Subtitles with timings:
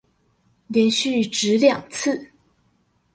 [0.67, 2.31] 連續擲兩次